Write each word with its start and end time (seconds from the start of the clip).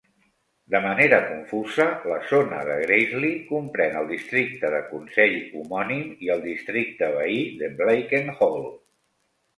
De 0.75 0.79
manera 0.85 1.17
confusa, 1.25 1.85
la 2.11 2.17
zona 2.29 2.61
de 2.69 2.77
Graiseley 2.85 3.35
comprèn 3.51 3.99
el 4.01 4.09
districte 4.13 4.71
de 4.77 4.79
consell 4.95 5.37
homònim 5.61 6.09
i 6.29 6.33
el 6.37 6.43
districte 6.49 7.11
veí 7.19 7.41
de 7.63 7.71
Blakenhall. 7.83 8.63